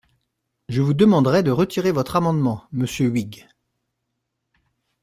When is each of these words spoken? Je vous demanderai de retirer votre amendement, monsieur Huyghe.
Je 0.67 0.81
vous 0.81 0.95
demanderai 0.95 1.43
de 1.43 1.51
retirer 1.51 1.91
votre 1.91 2.15
amendement, 2.15 2.63
monsieur 2.71 3.05
Huyghe. 3.05 3.45